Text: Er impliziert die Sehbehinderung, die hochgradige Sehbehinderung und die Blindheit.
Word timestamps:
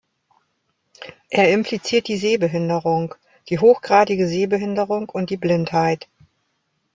Er 1.29 1.51
impliziert 1.53 2.07
die 2.07 2.17
Sehbehinderung, 2.17 3.13
die 3.49 3.59
hochgradige 3.59 4.27
Sehbehinderung 4.27 5.07
und 5.09 5.29
die 5.29 5.37
Blindheit. 5.37 6.07